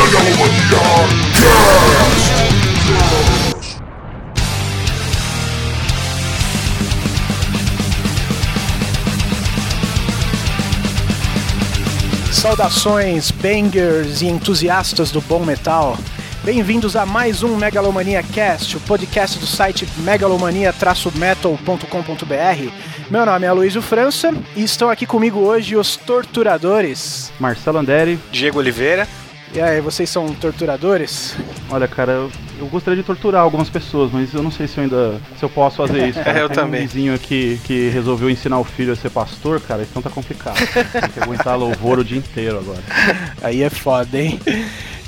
[0.00, 2.32] Megalomania Cast!
[12.32, 15.98] Saudações, bangers e entusiastas do bom metal.
[16.42, 22.72] Bem-vindos a mais um Megalomania Cast, o podcast do site megalomania-metal.com.br.
[23.10, 27.30] Meu nome é Luísio França e estão aqui comigo hoje os torturadores.
[27.38, 28.18] Marcelo Anderi.
[28.32, 29.06] Diego Oliveira.
[29.52, 31.34] E aí, vocês são torturadores?
[31.68, 34.84] Olha, cara, eu, eu gostaria de torturar algumas pessoas, mas eu não sei se eu
[34.84, 36.22] ainda se eu posso fazer isso.
[36.22, 36.38] Cara.
[36.40, 36.84] eu Tem também.
[36.84, 40.56] um vizinho aqui que resolveu ensinar o filho a ser pastor, cara, então tá complicado.
[40.56, 42.82] Tem que aguentar louvor o dia inteiro agora.
[43.42, 44.38] Aí é foda, hein?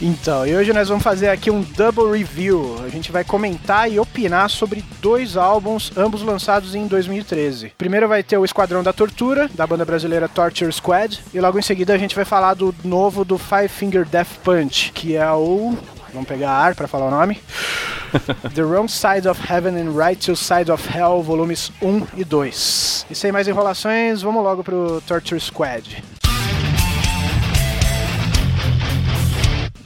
[0.05, 2.77] Então, e hoje nós vamos fazer aqui um double review.
[2.85, 7.75] A gente vai comentar e opinar sobre dois álbuns, ambos lançados em 2013.
[7.79, 11.63] Primeiro vai ter o Esquadrão da Tortura, da banda brasileira Torture Squad, e logo em
[11.63, 15.79] seguida a gente vai falar do novo do Five Finger Death Punch, que é o
[16.13, 17.41] Vamos pegar ar para falar o nome.
[18.55, 23.07] The Wrong Side of Heaven and Righteous Side of Hell, volumes 1 e 2.
[23.09, 26.03] E sem mais enrolações, vamos logo pro Torture Squad.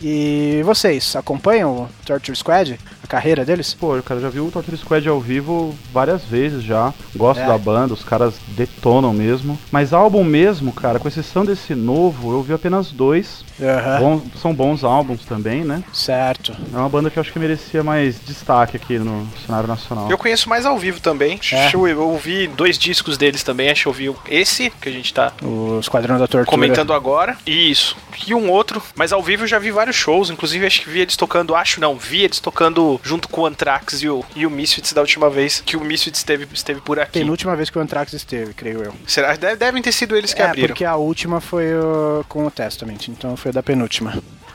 [0.09, 2.79] E vocês acompanham o Torture Squad?
[3.07, 3.73] A carreira deles?
[3.73, 6.93] Pô, cara, já vi o Torture Squad ao vivo várias vezes já.
[7.15, 7.47] Gosto É.
[7.47, 9.57] da banda, os caras detonam mesmo.
[9.71, 13.45] Mas álbum mesmo, cara, com exceção desse novo, eu vi apenas dois.
[13.63, 13.99] Aham.
[14.01, 15.85] Bom- são bons álbuns também, né?
[15.93, 16.55] Certo.
[16.75, 20.11] É uma banda que eu acho que merecia mais destaque aqui no cenário nacional.
[20.11, 21.39] Eu conheço mais ao vivo também.
[21.53, 21.71] É.
[21.73, 23.71] Eu, ouvi dois discos deles também.
[23.71, 26.45] Acho que eu ouvi esse, que a gente tá O Esquadrão da Tortura.
[26.47, 27.37] comentando agora.
[27.47, 27.97] Isso.
[28.27, 28.83] E um outro.
[28.97, 30.29] Mas ao vivo eu já vi vários shows.
[30.29, 31.55] Inclusive, acho que vi eles tocando.
[31.55, 35.01] Acho não, vi eles tocando junto com o Anthrax e o, e o Misfits da
[35.01, 37.19] última vez que o Misfits esteve, esteve por aqui.
[37.21, 38.95] Penúltima vez que o Anthrax esteve, creio eu.
[39.07, 39.35] Será?
[39.37, 40.69] Deve- devem ter sido eles que é, abriram.
[40.69, 44.15] porque a última foi uh, com o Testament, então foi da penúltima.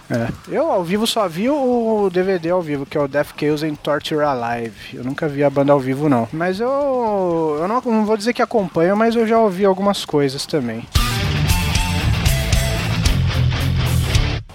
[0.09, 0.27] É.
[0.53, 3.75] Eu ao vivo só vi o DVD ao vivo, que é o Death Chaos and
[3.75, 4.75] Torture Alive.
[4.97, 6.27] Eu nunca vi a banda ao vivo, não.
[6.33, 7.57] Mas eu.
[7.61, 10.85] Eu não, não vou dizer que acompanho, mas eu já ouvi algumas coisas também.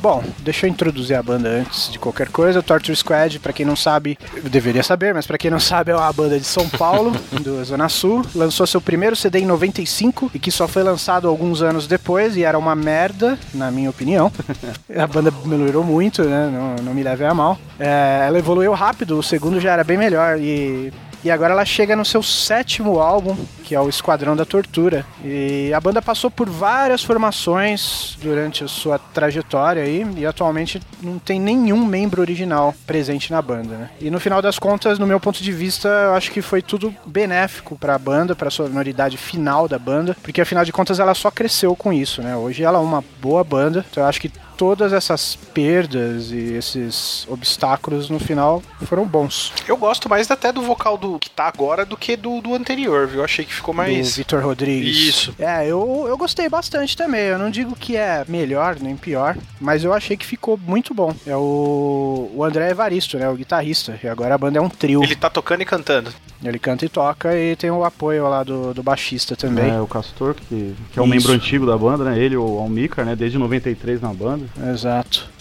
[0.06, 2.60] Bom, deixa eu introduzir a banda antes de qualquer coisa.
[2.60, 5.90] O Torture Squad, pra quem não sabe, eu deveria saber, mas pra quem não sabe,
[5.90, 7.10] é uma banda de São Paulo,
[7.42, 8.24] do Zona Sul.
[8.32, 12.44] Lançou seu primeiro CD em 95 e que só foi lançado alguns anos depois e
[12.44, 14.30] era uma merda, na minha opinião.
[14.96, 16.52] A banda melhorou muito, né?
[16.52, 17.58] Não, não me leve a mal.
[17.76, 20.92] É, ela evoluiu rápido, o segundo já era bem melhor e
[21.26, 25.04] e agora ela chega no seu sétimo álbum, que é o Esquadrão da Tortura.
[25.24, 31.18] E a banda passou por várias formações durante a sua trajetória aí, e atualmente não
[31.18, 33.90] tem nenhum membro original presente na banda, né?
[34.00, 36.94] E no final das contas, no meu ponto de vista, eu acho que foi tudo
[37.04, 41.74] benéfico pra banda, pra sonoridade final da banda, porque afinal de contas ela só cresceu
[41.74, 42.36] com isso, né?
[42.36, 47.26] Hoje ela é uma boa banda, então eu acho que todas essas perdas e esses
[47.28, 49.52] obstáculos no final foram bons.
[49.66, 53.06] Eu gosto mais até do vocal do que tá agora do que do, do anterior,
[53.06, 53.18] viu?
[53.20, 54.16] Eu achei que ficou do mais.
[54.16, 54.96] Vitor Rodrigues.
[54.96, 55.34] Isso.
[55.38, 57.22] É, eu, eu gostei bastante também.
[57.22, 61.14] Eu não digo que é melhor nem pior, mas eu achei que ficou muito bom.
[61.26, 63.28] É o, o André Evaristo, né?
[63.28, 63.98] O guitarrista.
[64.02, 65.02] E agora a banda é um trio.
[65.02, 66.12] Ele tá tocando e cantando.
[66.44, 69.70] Ele canta e toca e tem o apoio lá do, do baixista também.
[69.70, 71.14] É, o Castor, que, que é um Isso.
[71.14, 72.18] membro antigo da banda, né?
[72.18, 73.16] Ele, o Almícar, né?
[73.16, 74.44] Desde 93 na banda.
[74.70, 75.36] Exato.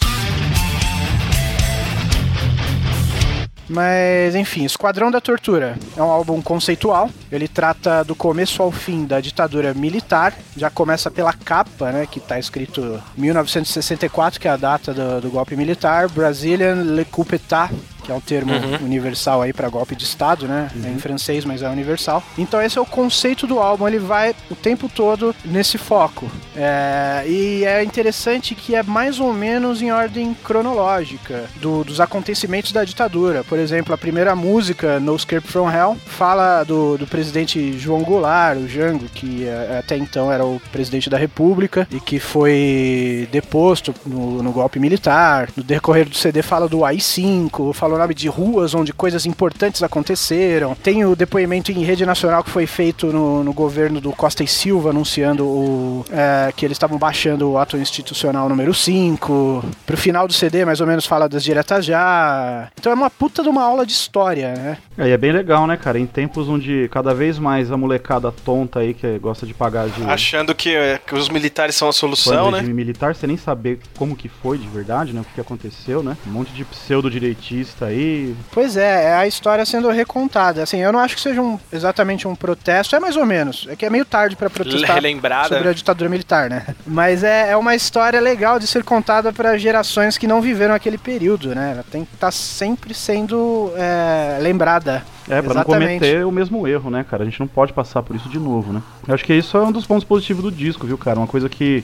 [3.68, 7.10] Mas enfim, Esquadrão da Tortura é um álbum conceitual.
[7.32, 10.34] Ele trata do começo ao fim da ditadura militar.
[10.56, 15.30] Já começa pela capa, né, que tá escrito 1964, que é a data do, do
[15.32, 16.08] golpe militar.
[16.10, 17.72] Brazilian Le Coup d'État,
[18.06, 18.52] que é um termo
[18.82, 20.70] universal aí para golpe de estado, né?
[20.84, 22.22] É em francês, mas é universal.
[22.38, 23.88] Então esse é o conceito do álbum.
[23.88, 26.30] Ele vai o tempo todo nesse foco.
[26.56, 32.72] É, e é interessante que é mais ou menos em ordem cronológica do- dos acontecimentos
[32.72, 33.44] da ditadura.
[33.44, 38.58] Por exemplo, a primeira música, No Escape From Hell, fala do, do presidente João Goulart,
[38.58, 43.94] o Jango, que é, até então era o presidente da República e que foi deposto
[44.06, 45.50] no, no golpe militar.
[45.56, 49.82] No decorrer do CD fala do AI-5, fala o nome de ruas onde coisas importantes
[49.84, 50.76] aconteceram.
[50.76, 54.48] Tem o depoimento em rede nacional que foi feito no, no governo do Costa e
[54.48, 59.64] Silva, anunciando o, é, que eles estavam baixando o ato institucional número 5.
[59.86, 62.70] Pro final do CD, mais ou menos, fala das diretas já.
[62.80, 64.78] Então é uma puta de uma aula de história, né?
[64.98, 66.00] É, e é bem legal, né, cara?
[66.00, 70.04] Em tempos onde cada vez mais a molecada tonta aí que gosta de pagar de
[70.04, 72.60] Achando que, é, que os militares são a solução, plano né?
[72.60, 75.22] regime militar, sem nem saber como que foi de verdade, né?
[75.22, 76.18] O que que aconteceu, né?
[76.26, 78.36] Um monte de pseudo-direitista aí.
[78.52, 80.64] Pois é, é a história sendo recontada.
[80.64, 83.68] Assim, eu não acho que seja um, exatamente um protesto, é mais ou menos.
[83.70, 85.50] É que é meio tarde pra protestar Relembrada.
[85.50, 86.66] sobre a ditadura militar, né?
[86.86, 90.98] Mas é, é uma história legal de ser contada para gerações que não viveram aquele
[90.98, 91.72] período, né?
[91.74, 95.04] Ela tem que estar sempre sendo é, lembrada.
[95.28, 97.24] É, pra não cometer o mesmo erro, né, cara?
[97.24, 98.82] A gente não pode passar por isso de novo, né?
[99.08, 101.20] Eu acho que isso é um dos pontos positivos do disco, viu, cara?
[101.20, 101.84] Uma coisa que,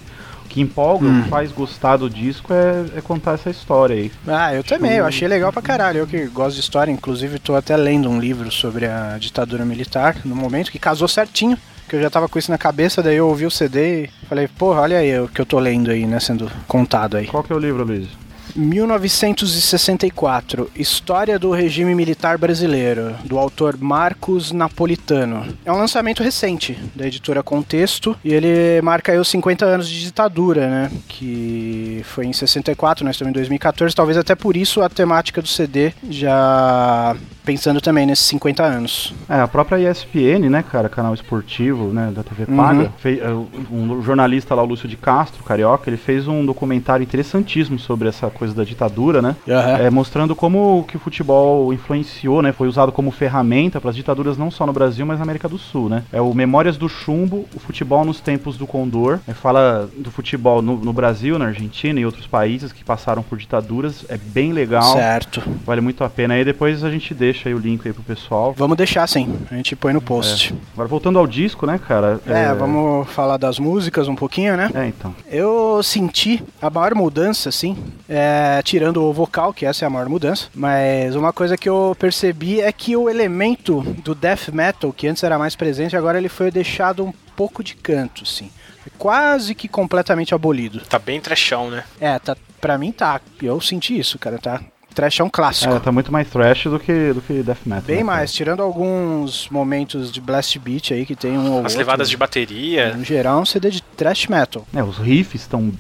[0.52, 1.24] que empolga, Hum.
[1.30, 4.12] faz gostar do disco é, é contar essa história aí.
[4.28, 6.00] Ah, eu também, eu achei legal pra caralho.
[6.00, 10.18] Eu que gosto de história, inclusive tô até lendo um livro sobre a ditadura militar
[10.26, 11.58] no momento, que casou certinho.
[11.88, 14.48] Que eu já tava com isso na cabeça, daí eu ouvi o CD e falei,
[14.48, 17.28] porra, olha aí o que eu tô lendo aí, né, sendo contado aí.
[17.28, 18.08] Qual que é o livro, Luiz?
[18.56, 25.46] 1964, História do Regime Militar Brasileiro, do autor Marcos Napolitano.
[25.66, 30.02] É um lançamento recente da editora Contexto e ele marca aí os 50 anos de
[30.02, 30.92] ditadura, né?
[31.08, 35.48] Que foi em 64, nós estamos em 2014, talvez até por isso a temática do
[35.48, 39.14] CD já pensando também nesses 50 anos.
[39.28, 42.56] É, a própria ESPN, né, cara, canal esportivo, né, da TV Uhum.
[42.58, 43.30] paga, fez, é,
[43.72, 48.30] um jornalista lá, o Lúcio de Castro, carioca, ele fez um documentário interessantíssimo sobre essa
[48.42, 49.36] coisa da ditadura, né,
[49.80, 54.36] é, mostrando como que o futebol influenciou, né, foi usado como ferramenta para as ditaduras
[54.36, 56.04] não só no Brasil, mas na América do Sul, né.
[56.12, 60.60] É o Memórias do Chumbo, o futebol nos tempos do Condor, é, fala do futebol
[60.60, 64.94] no, no Brasil, na Argentina e outros países que passaram por ditaduras, é bem legal,
[64.94, 65.44] Certo.
[65.64, 66.34] vale muito a pena.
[66.34, 68.56] Aí depois a gente deixa aí o link aí pro pessoal.
[68.58, 70.56] Vamos deixar sim, a gente põe no post.
[70.74, 72.20] Agora voltando ao disco, né, cara?
[72.26, 74.72] É, vamos falar das músicas um pouquinho, né?
[74.74, 75.14] É, então.
[75.30, 77.78] Eu senti a maior mudança, assim,
[78.10, 78.31] é,
[78.64, 82.62] tirando o vocal, que essa é a maior mudança, mas uma coisa que eu percebi
[82.62, 86.52] é que o elemento do death metal, que antes era mais presente, agora ele foi
[86.52, 88.52] deixado um pouco de canto, assim.
[88.84, 90.82] Foi quase que completamente abolido.
[90.82, 91.84] Tá bem trechão, né?
[92.00, 93.22] É, tá, pra mim tá.
[93.42, 94.62] Eu senti isso, cara, tá.
[94.94, 95.74] Trash é um clássico.
[95.74, 97.84] É, tá muito mais trash do que, do que death metal.
[97.86, 101.64] Bem né, mais, tirando alguns momentos de blast beat aí que tem um ou As
[101.64, 101.78] outro.
[101.78, 102.94] levadas de bateria.
[102.96, 104.66] No geral, é um CD de thrash metal.
[104.74, 105.72] É, os riffs estão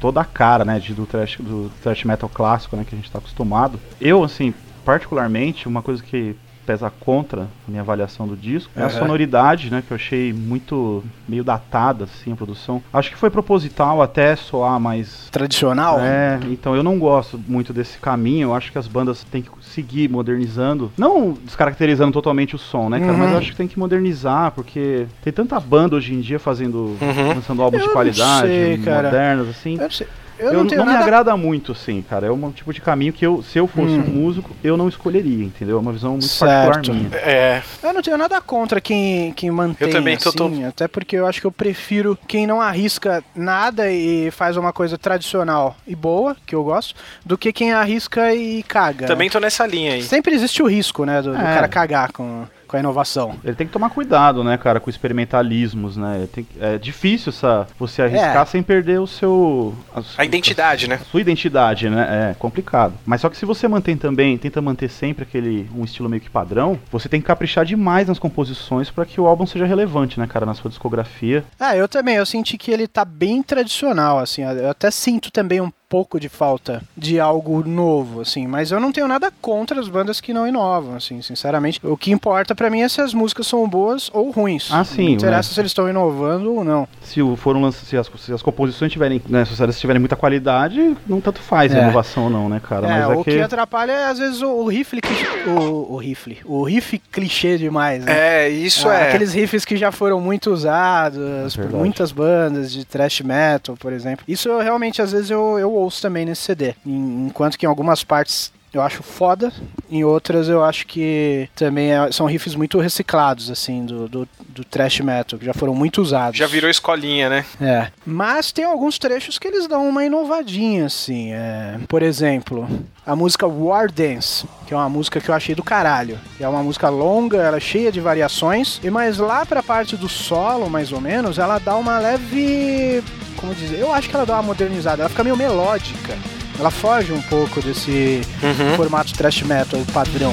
[0.00, 3.10] toda a cara, né, de, do, trash, do thrash metal clássico, né, que a gente
[3.10, 3.78] tá acostumado.
[4.00, 4.52] Eu, assim,
[4.84, 6.34] particularmente, uma coisa que
[6.66, 11.04] pesa contra a minha avaliação do disco é a sonoridade, né, que eu achei muito
[11.28, 12.82] meio datada, assim, a produção.
[12.92, 16.00] Acho que foi proposital até soar mais Tradicional?
[16.00, 18.48] É, então eu não gosto muito desse caminho.
[18.48, 20.90] Eu acho que as bandas têm que seguir modernizando.
[20.96, 23.12] Não descaracterizando totalmente o som, né, cara?
[23.12, 23.18] Uhum.
[23.18, 26.96] Mas eu acho que tem que modernizar, porque tem tanta banda hoje em dia fazendo.
[27.00, 27.28] Uhum.
[27.34, 29.74] lançando álbuns Eu de qualidade, sei, modernos, assim.
[29.74, 30.06] Eu não sei.
[30.38, 32.26] Eu, Eu, não não, tenho me nada agrada muito, assim, cara.
[32.26, 34.00] É um tipo de caminho que eu, se eu fosse Hum.
[34.02, 35.76] um músico, eu não escolheria, entendeu?
[35.76, 36.66] É uma visão muito Certo.
[36.72, 37.10] particular minha.
[37.16, 41.16] É, Eu não tenho nada contra quem, quem mantém Eu também tô- assim, até porque
[41.16, 45.94] eu acho que eu prefiro quem não arrisca nada e faz uma coisa tradicional e
[45.94, 46.94] boa, que eu gosto,
[47.24, 49.06] do que quem arrisca e caga.
[49.06, 50.02] também tô nessa linha aí.
[50.02, 51.54] Sempre existe o risco, né, do, do É.
[51.54, 53.34] cara cagar com, com a inovação.
[53.44, 56.28] Ele tem que tomar cuidado, né, cara, com experimentalismos, né?
[56.32, 58.46] Tem é difícil essa, você arriscar É.
[58.46, 59.74] sem perder o seu.
[60.16, 60.98] A identidade, né?
[61.10, 62.30] sua identidade, né?
[62.30, 62.94] É complicado.
[63.04, 66.30] Mas só que se você mantém também, tenta manter sempre aquele um estilo meio que
[66.30, 70.26] padrão, você tem que caprichar demais nas composições para que o álbum seja relevante, né,
[70.26, 71.44] cara, na sua discografia.
[71.58, 75.60] Ah, eu também, eu senti que ele tá bem tradicional, assim, eu até sinto também
[75.60, 79.88] um pouco de falta de algo novo, assim, mas eu não tenho nada contra as
[79.88, 81.80] bandas que não inovam, assim, sinceramente.
[81.84, 84.68] O que importa pra mim é se as músicas são boas ou ruins.
[84.72, 85.54] Ah, sim, Não interessa né?
[85.54, 86.88] se eles estão inovando ou não.
[87.02, 90.00] Se o- for um lance, se as, se as composições tiverem, né, se elas tiverem
[90.00, 91.82] muita qualidade, não tanto faz a É.
[91.82, 92.86] inovação ou não, né, cara?
[92.86, 93.40] é, Mas é o que...
[93.40, 98.04] atrapalha é às vezes o, o riff clichê, o, o riff, o riff clichê demais,
[98.04, 98.12] né?
[98.46, 99.08] É, isso Ah, é.
[99.08, 101.76] Aqueles riffs que já foram muito usados por Verdade.
[101.76, 104.24] muitas bandas de thrash metal, por exemplo.
[104.26, 106.74] Isso eu realmente, às vezes, eu, eu ouço também nesse CD.
[106.84, 109.52] Enquanto que em algumas partes eu acho foda,
[109.90, 114.64] em outras eu acho que também é- são riffs muito reciclados, assim, do, do, do
[114.64, 116.38] thrash metal, que já foram muito usados.
[116.38, 117.44] Já virou escolinha, né?
[117.60, 117.88] É.
[118.04, 121.32] Mas tem alguns trechos que eles dão uma inovadinha, assim.
[121.32, 121.78] é.
[121.88, 122.68] Por exemplo,
[123.06, 126.18] a música War Dance, que é uma música que eu achei do caralho.
[126.40, 128.80] É uma música longa, ela é cheia de variações.
[128.82, 133.02] E mais lá pra parte do solo, mais ou menos, ela dá uma leve.
[133.36, 133.78] Como dizer?
[133.78, 135.02] Eu acho que ela dá uma modernizada.
[135.02, 136.16] Ela fica meio melódica.
[136.58, 138.76] Ela foge um pouco desse Uhum.
[138.76, 140.32] formato thrash metal padrão.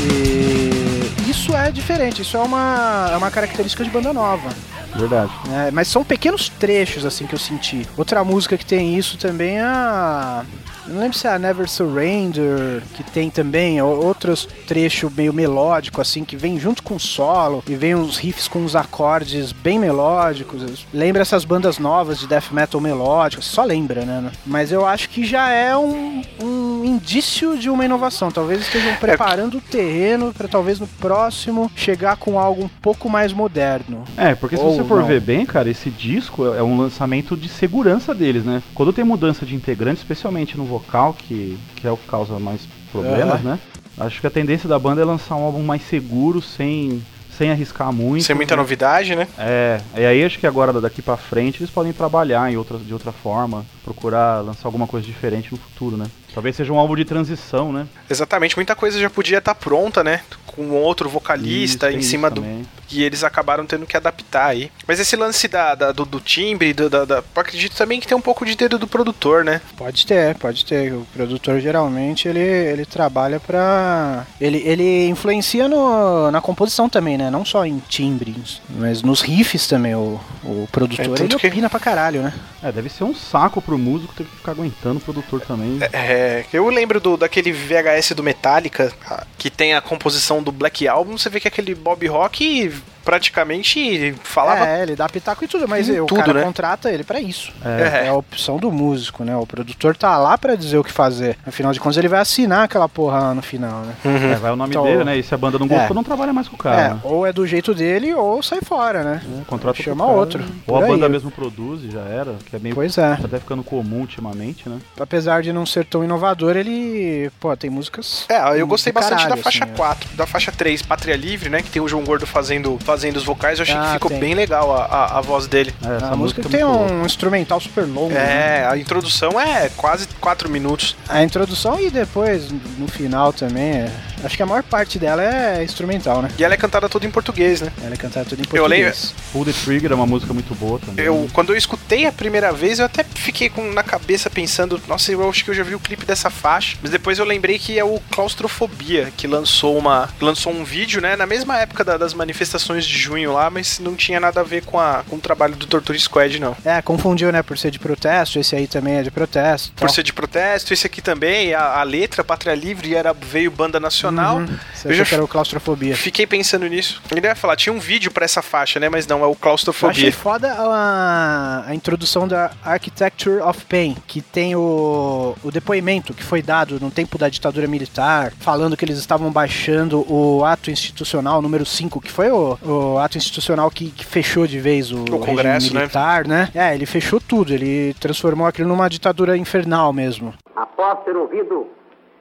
[0.00, 4.48] E isso é diferente, isso é uma, é uma característica de banda nova.
[4.94, 5.32] Verdade.
[5.48, 5.70] né?
[5.72, 7.86] Mas são pequenos trechos assim que eu senti.
[7.96, 10.44] Outra música que tem isso também é a
[10.86, 16.24] Não lembro se é a Never Surrender, que tem também outros trechos meio melódico, assim,
[16.24, 20.86] que vem junto com o solo, e vem uns riffs com uns acordes bem melódicos.
[20.92, 24.30] Lembra essas bandas novas de death metal melódico, só lembra, né?
[24.44, 28.30] Mas eu acho que já é um, um indício de uma inovação.
[28.30, 33.08] Talvez estejam é preparando o terreno para talvez no próximo chegar com algo um pouco
[33.08, 34.04] mais moderno.
[34.16, 35.06] É, porque se Ou você for não.
[35.06, 38.62] ver bem, cara, esse disco é um lançamento de segurança deles, né?
[38.74, 42.62] Quando tem mudança de integrante, especialmente no vocal, que, que é o que causa mais
[42.92, 43.50] problemas, uhum.
[43.50, 43.58] né?
[43.98, 47.02] Acho que a tendência da banda é lançar um álbum mais seguro, sem
[47.36, 48.24] sem arriscar muito.
[48.24, 48.62] Sem muita né?
[48.62, 49.26] novidade, né?
[49.36, 52.92] É, e aí acho que agora daqui para frente eles podem trabalhar em outra, de
[52.92, 56.06] outra forma, procurar lançar alguma coisa diferente no futuro, né?
[56.34, 57.86] Talvez seja um álbum de transição, né?
[58.10, 60.20] Exatamente, muita coisa já podia estar pronta, né?
[60.46, 62.40] Com outro vocalista isso, em cima do.
[62.40, 62.66] Também.
[62.90, 64.70] E eles acabaram tendo que adaptar aí.
[64.86, 68.16] Mas esse lance da, da do, do, timbre, do, da, da, acredito também que tem
[68.16, 69.60] um pouco de dedo do produtor, né?
[69.76, 70.92] Pode ter, pode ter.
[70.92, 74.26] O produtor geralmente ele, ele trabalha pra.
[74.40, 77.30] Ele, ele influencia no, na composição também, né?
[77.30, 79.94] Não só em timbres, mas nos riffs também.
[79.94, 81.46] O, o produtor é, ele que...
[81.46, 82.32] opina pra caralho, né?
[82.62, 85.78] É, deve ser um saco pro músico ter que ficar aguentando o produtor também.
[85.92, 88.92] É, eu lembro do, daquele VHS do Metallica,
[89.38, 92.70] que tem a composição do Black Album, você vê que aquele Bob Rock
[93.04, 94.66] praticamente falava.
[94.66, 96.42] É, ele dá pitaco e tudo, mas o tudo, cara né?
[96.42, 97.52] contrata ele para isso.
[97.64, 98.06] É.
[98.06, 98.08] é.
[98.08, 99.36] a opção do músico, né?
[99.36, 101.36] O produtor tá lá para dizer o que fazer.
[101.46, 103.94] Afinal de contas, ele vai assinar aquela porra lá no final, né?
[104.04, 104.32] Uhum.
[104.32, 105.18] É, vai o nome então, dele, né?
[105.18, 105.94] E se a banda não gostou, é.
[105.94, 106.80] não trabalha mais com o cara.
[106.80, 107.00] É, né?
[107.04, 109.22] ou é do jeito dele, ou sai fora, né?
[109.40, 110.42] É, contrata Chama outro.
[110.66, 112.74] Ou a banda mesmo produz e já era, que é meio.
[112.74, 113.16] Pois é.
[113.16, 114.78] Tá até ficando comum ultimamente, né?
[114.98, 117.30] Apesar de não ser tão inovador, ele.
[117.40, 118.24] Pô, tem músicas.
[118.28, 120.16] É, eu gostei bastante caralho, da faixa assim, 4, é.
[120.16, 121.62] da faixa 3, Pátria Livre, né?
[121.62, 123.58] Que tem o João Gordo fazendo, fazendo os vocais.
[123.58, 124.20] Eu achei ah, que ficou tem.
[124.20, 125.74] bem legal a, a, a voz dele.
[125.82, 127.06] É, a música, música tem um boa.
[127.06, 128.12] instrumental super longo.
[128.12, 128.68] É, né?
[128.68, 130.96] a introdução é quase 4 minutos.
[131.08, 133.90] A introdução e depois, no final também, é...
[134.22, 136.30] acho que a maior parte dela é instrumental, né?
[136.38, 137.72] E ela é cantada toda em português, né?
[137.82, 139.12] Ela é cantada toda em português.
[139.12, 141.04] Eu Pull the Trigger é uma música muito boa também.
[141.04, 145.10] Eu, quando eu escutei a primeira vez, eu até fiquei com, na cabeça pensando, nossa,
[145.10, 146.76] eu acho que eu já vi o clipe dessa faixa.
[146.80, 151.16] Mas depois eu lembrei que é o Claustrofobia, que lançou uma lançou um vídeo, né,
[151.16, 154.64] na mesma época da, das manifestações de junho lá, mas não tinha nada a ver
[154.64, 156.56] com, a, com o trabalho do Torture Squad, não.
[156.64, 159.72] É, confundiu, né, por ser de protesto, esse aí também é de protesto.
[159.74, 163.78] Por ser de protesto, esse aqui também, a, a letra, Pátria Livre, era, veio banda
[163.80, 164.38] nacional.
[164.38, 164.58] Uhum.
[164.74, 165.96] Você eu já que era o Claustrofobia.
[165.96, 167.02] Fiquei pensando nisso.
[167.10, 170.04] Ele ia falar, tinha um vídeo para essa faixa, né, mas não, é o Claustrofobia.
[170.04, 176.14] Eu achei foda a, a introdução da Architecture of Pain, que tem o, o depoimento
[176.14, 180.70] que foi dado no tempo da ditadura militar, falando que eles estavam baixando o ato
[180.70, 185.04] institucional número 5, que foi o, o ato institucional que, que fechou de vez o,
[185.04, 185.80] o Congresso, né?
[185.80, 186.50] militar, né?
[186.54, 186.70] né?
[186.70, 190.34] É, ele fechou tudo, ele transformou aquilo numa ditadura infernal mesmo.
[190.54, 191.66] Após ter ouvido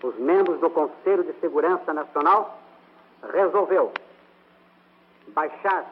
[0.03, 2.59] os membros do Conselho de Segurança Nacional,
[3.33, 3.91] resolveu
[5.33, 5.85] baixar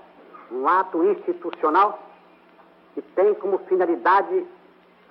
[0.52, 2.00] um ato institucional
[2.94, 4.46] que tem como finalidade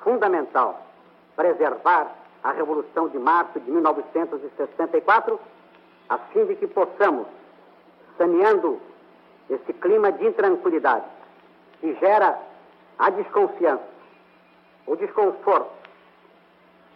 [0.03, 0.87] fundamental
[1.35, 5.41] preservar a Revolução de Março de 1964,
[6.09, 7.27] a fim de que possamos,
[8.19, 8.81] saneando
[9.51, 11.05] esse clima de intranquilidade
[11.81, 12.39] que gera
[12.99, 13.85] a desconfiança,
[14.87, 15.71] o desconforto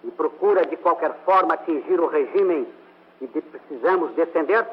[0.05, 2.69] e procura de qualquer forma atingir o regime
[3.21, 4.67] que precisamos defender,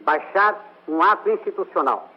[0.00, 2.08] baixar um ato institucional.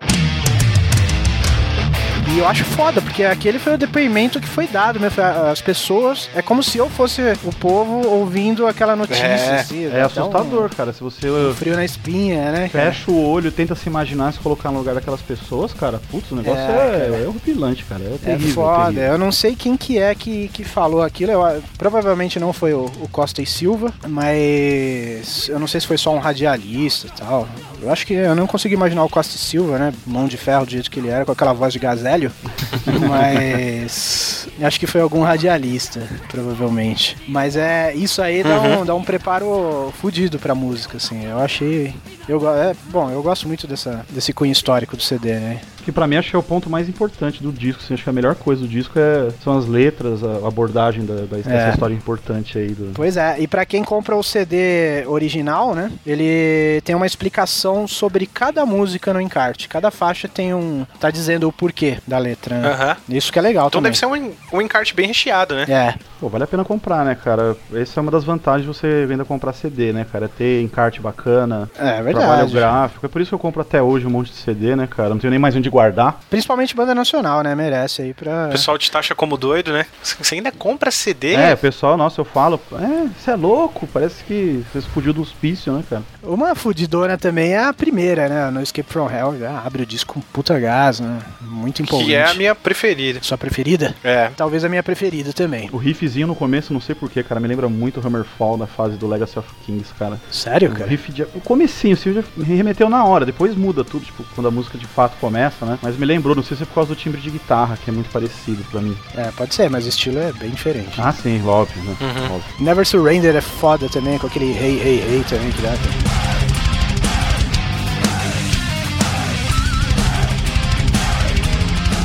[2.33, 5.09] E eu acho foda, porque aquele foi o depoimento que foi dado, né?
[5.51, 6.29] As pessoas.
[6.33, 9.25] É como se eu fosse o povo ouvindo aquela notícia.
[9.25, 10.93] É, assim, é assustador, um, cara.
[10.93, 11.29] Se você.
[11.29, 12.69] Um frio na espinha, né?
[12.69, 13.17] Fecha cara?
[13.17, 15.99] o olho, tenta se imaginar, se colocar no lugar daquelas pessoas, cara.
[16.09, 18.01] Putz, o negócio é, é, é horripilante, cara.
[18.01, 18.85] É, terrível, é foda.
[18.85, 19.11] Terrível.
[19.11, 21.33] Eu não sei quem que é que, que falou aquilo.
[21.33, 25.97] Eu, provavelmente não foi o, o Costa e Silva, mas eu não sei se foi
[25.97, 27.45] só um radialista e tal.
[27.81, 29.93] Eu acho que eu não consigo imaginar o Costa Silva, né?
[30.05, 32.31] Mão de ferro do jeito que ele era, com aquela voz de velho,
[33.09, 37.17] mas acho que foi algum radialista, provavelmente.
[37.27, 38.81] Mas é isso aí dá, uhum.
[38.81, 41.25] um, dá um preparo fudido pra música, assim.
[41.25, 41.95] Eu achei.
[42.29, 45.61] Eu, é, bom, eu gosto muito dessa, desse cunho histórico do CD, né?
[45.83, 47.81] Que pra mim acho que é o ponto mais importante do disco.
[47.83, 51.15] Assim, acho que a melhor coisa do disco é, são as letras, a abordagem da,
[51.15, 51.69] da dessa é.
[51.71, 52.69] história importante aí.
[52.69, 52.91] Do...
[52.93, 55.91] Pois é, e para quem compra o CD original, né?
[56.05, 59.67] Ele tem uma explicação sobre cada música no encarte.
[59.67, 60.85] Cada faixa tem um.
[60.99, 62.57] tá dizendo o porquê da letra.
[62.57, 62.69] Né?
[62.69, 63.17] Uhum.
[63.17, 63.91] Isso que é legal então também.
[63.91, 65.65] Então deve ser um, um encarte bem recheado, né?
[65.67, 65.93] É.
[66.19, 67.55] Pô, vale a pena comprar, né, cara?
[67.73, 70.25] Essa é uma das vantagens de você vender comprar CD, né, cara?
[70.25, 71.69] É ter encarte bacana.
[71.79, 72.25] É, é verdade.
[72.25, 73.05] Trabalho gráfico.
[73.05, 75.09] É por isso que eu compro até hoje um monte de CD, né, cara?
[75.09, 76.19] Não tenho nem mais onde guardar.
[76.29, 77.55] Principalmente banda nacional, né?
[77.55, 78.47] Merece aí pra.
[78.49, 79.85] O pessoal te taxa como doido, né?
[80.03, 81.33] Você ainda compra CD?
[81.33, 85.21] É, o pessoal, nossa, eu falo, é, você é louco, parece que você explodiu do
[85.21, 86.03] hospício, né, cara?
[86.21, 88.51] Uma fudidona também é a primeira, né?
[88.51, 91.19] No Escape from Hell, já abre o disco com puta gás, né?
[91.41, 92.09] Muito empolgante.
[92.09, 93.19] Que é a minha preferida.
[93.23, 93.95] Sua preferida?
[94.03, 94.29] É.
[94.35, 95.69] Talvez a minha preferida também.
[95.71, 98.97] O riffzinho no começo, não sei porquê, cara, me lembra muito o Hammerfall da fase
[98.97, 100.19] do Legacy of Kings, cara.
[100.31, 100.89] Sério, O cara?
[100.89, 101.23] riff de...
[101.23, 104.77] O comecinho, assim, já me remeteu na hora, depois muda tudo, tipo, quando a música
[104.77, 105.79] de fato começa, né?
[105.81, 107.93] Mas me lembrou, não sei se é por causa do timbre de guitarra, que é
[107.93, 108.97] muito parecido pra mim.
[109.15, 110.99] É, pode ser, mas o estilo é bem diferente.
[110.99, 111.95] Ah, sim, óbvio, né?
[112.01, 112.35] Uhum.
[112.35, 112.53] Óbvio.
[112.59, 115.71] Never Surrender é foda também, com aquele hey, hey, hey também que dá.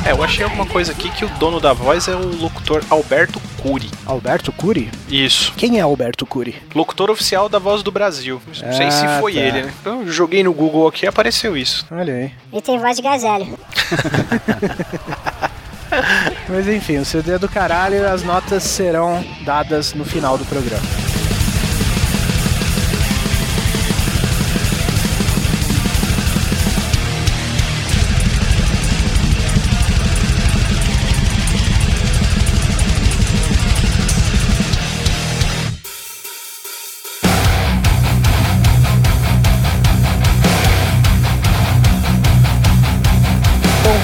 [0.07, 3.41] É, eu achei alguma coisa aqui que o dono da voz é o locutor Alberto
[3.67, 3.89] Cury.
[4.05, 4.89] Alberto Cury?
[5.09, 5.53] Isso.
[5.57, 6.55] Quem é Alberto Cury?
[6.73, 8.41] Locutor oficial da Voz do Brasil.
[8.47, 9.39] Não sei se Ah, foi tá.
[9.39, 9.73] ele, né?
[9.81, 11.85] Então, eu joguei no Google aqui e apareceu isso.
[11.91, 12.31] Olha aí.
[12.51, 13.47] Ele tem voz de gazelle.
[16.49, 20.45] Mas enfim, o CD é do caralho e as notas serão dadas no final do
[20.45, 20.81] programa.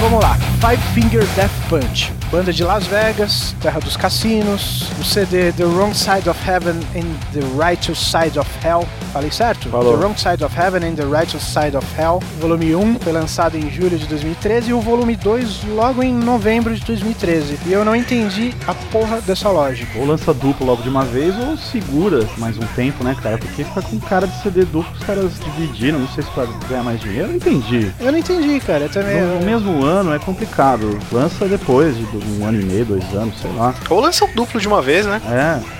[0.04, 0.36] Vamos lá.
[0.60, 2.23] Five Finger Death Punch.
[2.30, 4.88] Banda de Las Vegas, terra dos cassinos.
[5.00, 8.86] O CD The Wrong Side of Heaven and the Righteous Side of Hell.
[9.12, 9.68] Falei certo?
[9.68, 9.96] Falou.
[9.96, 12.20] The Wrong Side of Heaven and the Righteous Side of Hell.
[12.40, 16.74] Volume 1 foi lançado em julho de 2013 e o volume 2 logo em novembro
[16.74, 17.58] de 2013.
[17.66, 19.96] E eu não entendi a porra dessa lógica.
[19.98, 23.38] Ou lança duplo logo de uma vez, ou segura mais um tempo, né, cara?
[23.38, 26.82] Porque fica com cara de CD duplo, os caras dividiram, não sei se pra ganhar
[26.82, 27.92] mais dinheiro, eu não entendi.
[28.00, 28.84] Eu não entendi, cara.
[28.84, 29.20] Eu também.
[29.20, 30.98] No, no mesmo ano é complicado.
[31.12, 33.74] Lança depois de um ano e meio, dois anos, sei lá.
[33.90, 35.20] Ou lança um duplo de uma vez, né?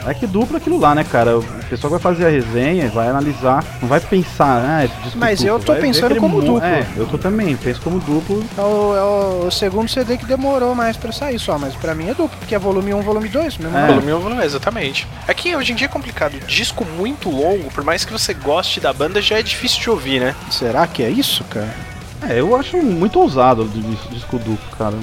[0.07, 1.39] É, é que duplo aquilo lá, né, cara?
[1.39, 5.39] O pessoal vai fazer a resenha, vai analisar, não vai pensar, ah, esse disco Mas
[5.41, 6.63] duplo, eu tô pensando como mo- duplo.
[6.65, 8.45] É, eu tô também, penso como duplo.
[8.57, 8.97] É o,
[9.43, 12.37] é o segundo CD que demorou mais pra sair só, mas pra mim é duplo,
[12.39, 13.87] porque é volume 1, volume 2, mesmo É.
[13.89, 15.07] Volume 1, volume, exatamente.
[15.27, 16.35] É que hoje em dia é complicado.
[16.47, 20.21] Disco muito longo, por mais que você goste da banda, já é difícil de ouvir,
[20.21, 20.35] né?
[20.51, 21.75] Será que é isso, cara?
[22.29, 24.95] É, eu acho muito ousado o dis- disco duplo, cara.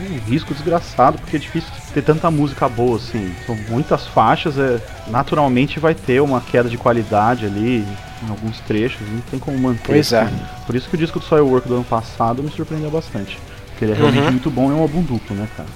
[0.00, 3.34] Um risco desgraçado, porque é difícil ter tanta música boa, assim.
[3.46, 7.86] São muitas faixas, é, naturalmente vai ter uma queda de qualidade ali
[8.22, 9.82] em alguns trechos, não tem como manter.
[9.86, 10.22] Pois é.
[10.22, 10.40] assim.
[10.66, 13.38] Por isso que o disco do Soilwork do ano passado me surpreendeu bastante.
[13.70, 14.30] Porque ele é realmente Uhum.
[14.32, 15.68] muito bom e é um álbum duplo, né, cara?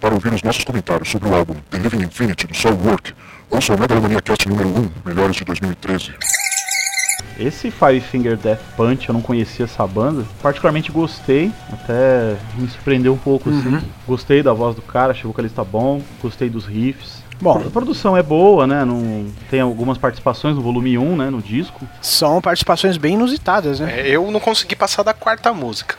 [0.00, 3.14] Para ouvir os nossos comentários sobre o álbum The Living Infinity do Soilwork,
[3.50, 6.12] ouça o Megalomania Cast número 1, Melhores de 2013.
[7.38, 10.24] Esse Five Finger Death Punch, eu não conhecia essa banda.
[10.42, 13.80] Particularmente gostei, até me surpreendeu um pouco, assim.
[14.06, 17.24] Gostei da voz do cara, achei o vocalista bom, gostei dos riffs.
[17.40, 17.62] Bom.
[17.66, 18.82] a produção é boa, né?
[18.84, 21.28] Não, tem algumas participações no volume 1, né?
[21.30, 21.86] No disco.
[22.00, 24.00] São participações bem inusitadas, né?
[24.00, 25.96] É, eu não consegui passar da quarta música.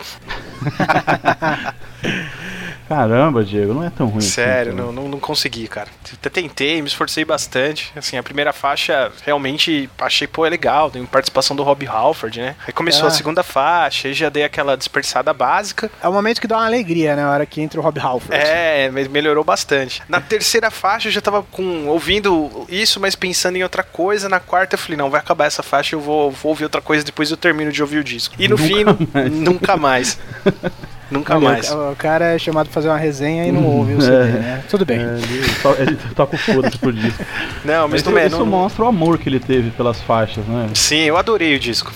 [2.88, 4.80] Caramba, Diego, não é tão ruim Sério, assim.
[4.80, 5.88] não, não, não consegui, cara.
[6.12, 7.92] Até tentei, me esforcei bastante.
[7.94, 10.90] Assim, a primeira faixa realmente achei, pô, é legal.
[10.90, 12.56] Tem participação do Rob Halford, né?
[12.66, 13.08] Aí começou Ah.
[13.08, 15.90] a segunda faixa, aí já dei aquela dispersada básica.
[16.02, 17.24] É o momento que dá uma alegria, né?
[17.24, 18.34] A hora que entra o Rob Halford.
[18.34, 20.02] É, mas melhorou bastante.
[20.08, 24.28] Na terceira faixa eu já tava com, ouvindo isso, mas pensando em outra coisa.
[24.28, 27.04] Na quarta eu falei, não, vai acabar essa faixa, eu vou, vou ouvir outra coisa,
[27.04, 28.34] depois eu termino de ouvir o disco.
[28.38, 29.30] E no Nunca fim, mais.
[29.32, 30.18] nunca mais.
[31.10, 31.70] nunca Olha, mais.
[31.70, 34.24] O, o cara é chamado pra fazer uma resenha e não ouve o CD, é.
[34.26, 34.62] né?
[34.68, 34.98] Tudo bem.
[34.98, 37.24] É, ele, to- ele toca o foda-se pro disco.
[37.64, 38.26] Não, mas Isso, não é.
[38.26, 40.68] isso não- mostra o amor que ele teve pelas faixas, né?
[40.74, 41.92] Sim, eu adorei o disco.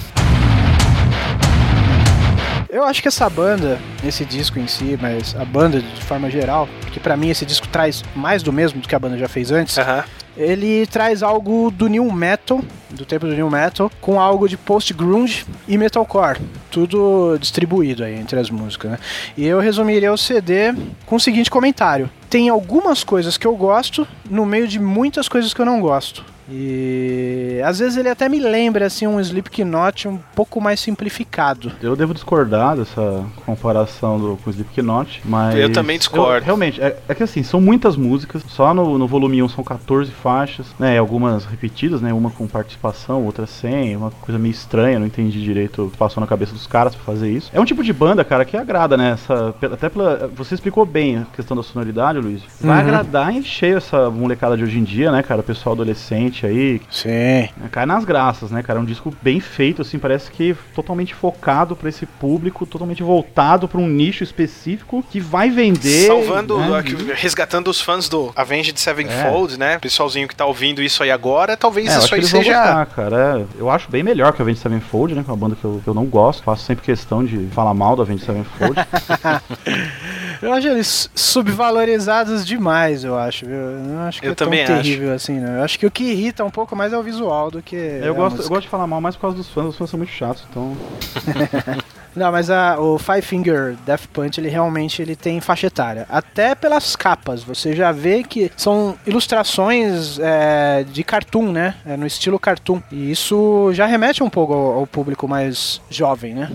[2.69, 6.67] Eu acho que essa banda, esse disco em si, mas a banda de forma geral,
[6.91, 9.51] que pra mim esse disco traz mais do mesmo do que a banda já fez
[9.51, 10.05] antes, Aham.
[10.37, 14.93] Ele traz algo do new metal, do tempo do new metal, com algo de post
[14.93, 16.41] grunge e metalcore,
[16.71, 18.99] tudo distribuído aí entre as músicas, né?
[19.37, 20.75] E eu resumiria o CD
[21.07, 25.53] com o seguinte comentário: tem algumas coisas que eu gosto no meio de muitas coisas
[25.53, 26.25] que eu não gosto.
[26.55, 31.73] E às vezes ele até me lembra assim um Slipknot um pouco mais simplificado.
[31.83, 35.57] Eu devo discordar dessa comparação do, com o Slipknot, mas...
[35.59, 36.39] Eu também discordo.
[36.39, 39.65] eu- realmente, é, é que assim, são muitas músicas, só no, no volume 1 são
[39.65, 44.99] 14 faixas, né, algumas repetidas, né, uma com participação, outra sem, uma coisa meio estranha,
[44.99, 47.51] não entendi direito o que passou na cabeça dos caras pra fazer isso.
[47.53, 50.31] É um tipo de banda, cara, que agrada, né, essa, até pela...
[50.37, 52.43] Você explicou bem a questão da sonoridade, Luiz.
[52.61, 52.89] Vai Uhum.
[52.89, 56.81] agradar em cheio essa molecada de hoje em dia, né, cara, o pessoal adolescente Aí.
[56.91, 57.09] Sim.
[57.09, 58.79] É, cai nas graças, né, cara?
[58.79, 63.69] É um disco bem feito, assim, parece que totalmente focado para esse público, totalmente voltado
[63.69, 66.07] para um nicho específico que vai vender.
[66.07, 66.83] Salvando, né?
[67.15, 69.57] resgatando os fãs do Avenged Sevenfold, é.
[69.57, 69.79] né?
[69.79, 72.53] Pessoalzinho que tá ouvindo isso aí agora, talvez é, isso aí seja.
[72.53, 73.41] Gostar, cara.
[73.41, 75.23] É, eu acho bem melhor que a Avenged Sevenfold, né?
[75.23, 76.43] Que é uma banda que eu, que eu não gosto.
[76.43, 78.75] Faço sempre questão de falar mal da Avenged Sevenfold.
[80.43, 83.55] eu acho eles subvalorizados demais, eu acho, viu?
[83.55, 85.17] Eu não acho que eu é tão terrível acho.
[85.17, 85.59] assim, né?
[85.59, 87.77] Eu acho que o que irrita um pouco mais é o visual do que.
[87.77, 89.99] Eu, gosto, eu gosto de falar mal mais por causa dos fãs, os fãs são
[89.99, 90.77] muito chatos, então.
[92.15, 96.07] Não, mas a, o Five Finger Death Punch, ele realmente ele tem faixa etária.
[96.11, 101.75] Até pelas capas, você já vê que são ilustrações é, de cartoon, né?
[101.87, 102.83] É, no estilo cartoon.
[102.91, 106.51] E isso já remete um pouco ao, ao público mais jovem, né?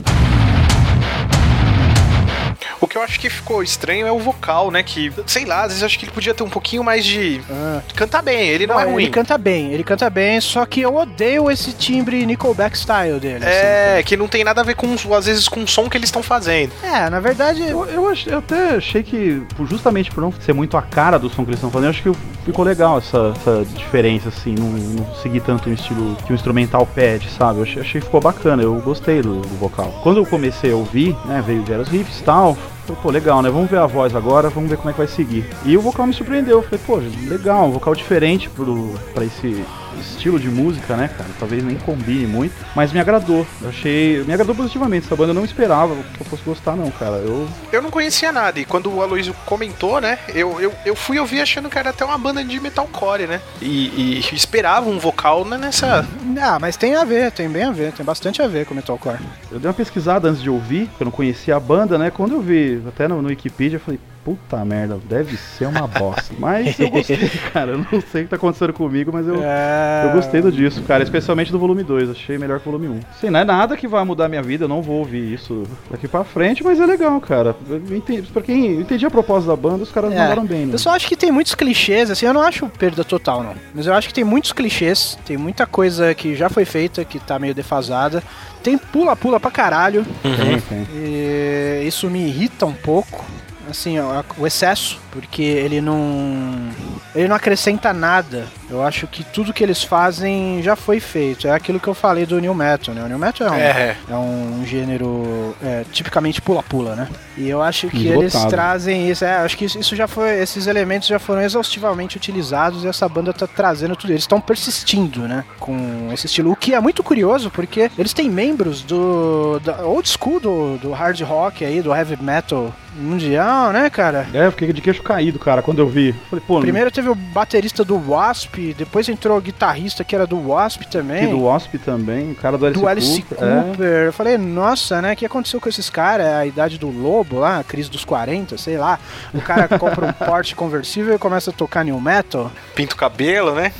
[2.80, 4.84] O que eu acho que ficou estranho é o vocal, né?
[4.84, 7.42] Que, sei lá, às vezes eu acho que ele podia ter um pouquinho mais de.
[7.50, 7.82] Ah.
[7.96, 9.04] Cantar bem, ele não, não, é ruim.
[9.04, 13.46] Ele canta bem, ele canta bem, só que eu odeio esse timbre Nickelback style dele.
[13.46, 15.98] É, assim, que não tem nada a ver com, às vezes, com o som que
[15.98, 16.72] eles estão fazendo.
[16.84, 17.62] É, na verdade.
[17.68, 21.30] Eu, eu, ach, eu, até achei que, justamente por não ser muito a cara do
[21.30, 22.12] som que eles estão fazendo, acho que
[22.46, 26.86] ficou legal essa, essa diferença, assim, não, não seguir tanto um estilo que o instrumental
[26.86, 27.60] pede, sabe?
[27.60, 30.00] Eu achei, achei que ficou bacana, eu gostei do, do vocal.
[30.04, 33.50] Quando eu comecei a ouvir, né, veio os riffs e tal, Falei, pô, legal, né?
[33.50, 35.46] Vamos ver a voz agora, vamos ver como é que vai seguir.
[35.66, 36.62] E o vocal me surpreendeu.
[36.62, 39.66] Falei, pô, legal, um vocal diferente pro, pra esse
[40.00, 41.30] estilo de música, né, cara?
[41.40, 43.46] Talvez nem combine muito, mas me agradou.
[43.62, 44.24] Eu achei.
[44.24, 45.06] Me agradou positivamente.
[45.06, 47.18] Essa banda eu não esperava que eu fosse gostar, não, cara.
[47.18, 47.48] Eu.
[47.72, 50.18] Eu não conhecia nada, e quando o Aloysio comentou, né?
[50.30, 53.42] Eu, eu, eu fui ouvir achando que era até uma banda de metalcore, né?
[53.62, 56.08] E, e esperava um vocal né, nessa.
[56.40, 59.20] Ah, mas tem a ver, tem bem a ver, tem bastante a ver com metalcore.
[59.52, 62.12] Eu dei uma pesquisada antes de ouvir, porque eu não conhecia a banda, né?
[62.12, 66.36] Quando eu vi até no, no Wikipedia, eu falei, puta merda, deve ser uma bosta.
[66.38, 67.72] Mas eu gostei, cara.
[67.72, 70.04] Eu não sei o que tá acontecendo comigo, mas eu, é...
[70.04, 71.02] eu gostei do disco, cara.
[71.02, 72.10] Especialmente do volume 2.
[72.10, 73.00] Achei melhor que o volume 1.
[73.22, 74.66] Sim, não é nada que vai mudar minha vida.
[74.66, 77.56] Eu não vou ouvir isso daqui pra frente, mas é legal, cara.
[77.90, 80.18] Entendi, pra quem entendi a proposta da banda, os caras é.
[80.18, 80.74] mandaram bem, né?
[80.74, 82.26] Eu só acho que tem muitos clichês, assim.
[82.26, 83.56] Eu não acho perda total, não.
[83.74, 85.18] Mas eu acho que tem muitos clichês.
[85.26, 88.22] Tem muita coisa que já foi feita, que tá meio defasada.
[88.62, 90.06] Tem pula-pula pra caralho.
[90.26, 90.86] Uhum.
[90.94, 93.24] E isso me irrita um pouco
[93.70, 93.98] assim,
[94.38, 96.70] o excesso, porque ele não
[97.18, 98.46] ele não acrescenta nada.
[98.70, 101.48] Eu acho que tudo que eles fazem já foi feito.
[101.48, 103.04] É aquilo que eu falei do New Metal, né?
[103.04, 103.98] O New Metal é um, é.
[104.10, 107.08] é um gênero é, tipicamente pula-pula, né?
[107.36, 108.22] E eu acho que Esgotado.
[108.22, 109.26] eles trazem isso.
[109.26, 110.40] É, acho que isso já foi.
[110.40, 114.12] Esses elementos já foram exaustivamente utilizados e essa banda tá trazendo tudo.
[114.12, 115.44] Eles estão persistindo, né?
[115.60, 116.52] Com esse estilo.
[116.52, 119.60] O que é muito curioso, porque eles têm membros do.
[119.64, 124.28] Da old school do, do hard rock aí, do heavy metal mundial, né, cara?
[124.34, 126.14] É, eu fiquei de queixo caído, cara, quando eu vi.
[126.30, 130.50] Falei, pô, Primeiro teve o baterista do Wasp, depois entrou o guitarrista que era do
[130.50, 131.26] Wasp também.
[131.26, 133.64] Que do Wasp também, o cara do Alice, do Alice Cooper.
[133.64, 133.88] Cooper.
[133.88, 134.08] É.
[134.08, 136.26] Eu falei, nossa, né, o que aconteceu com esses caras?
[136.26, 139.00] É a idade do lobo lá, a crise dos 40, sei lá.
[139.34, 142.52] O cara compra um Porsche conversível e começa a tocar new metal.
[142.76, 143.72] Pinta o cabelo, né?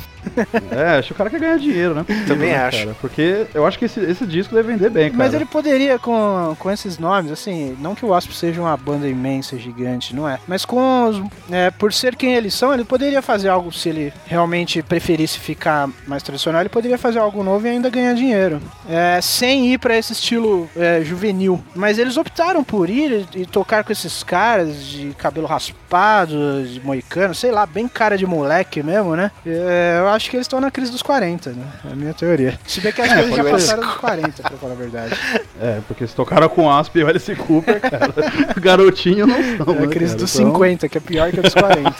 [0.70, 2.04] É, acho que o cara quer ganhar dinheiro, né?
[2.26, 2.78] Também né, acho.
[2.78, 2.96] Cara?
[3.00, 5.18] Porque eu acho que esse, esse disco deve vender bem, cara.
[5.18, 9.08] Mas ele poderia, com, com esses nomes, assim, não que o Wasp seja uma banda
[9.08, 10.38] imensa, gigante, não é?
[10.46, 14.12] Mas com os, é, por ser quem eles são, ele poderia fazer algo, se ele
[14.26, 18.60] realmente preferisse ficar mais tradicional, ele poderia fazer algo novo e ainda ganhar dinheiro.
[18.88, 21.62] É, sem ir para esse estilo é, juvenil.
[21.74, 26.80] Mas eles optaram por ir e, e tocar com esses caras de cabelo raspado, de
[26.80, 29.30] moicano, sei lá, bem cara de moleque mesmo, né?
[29.46, 31.66] É, eu acho que eles estão na crise dos 40, né?
[31.88, 32.58] É a minha teoria.
[32.66, 35.14] Se bem que acho que eles já passaram dos 40, pra falar a verdade.
[35.60, 38.14] É, porque se tocaram com Asp e Alice Cooper, cara,
[38.60, 39.74] garotinho não são.
[39.74, 40.52] É a né, crise cara, dos então...
[40.52, 41.94] 50, que é pior que a dos 40.